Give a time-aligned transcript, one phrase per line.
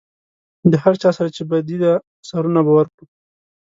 [0.71, 1.91] د هر چا سره چې بدي ده
[2.27, 3.05] سرونه به ورکړو.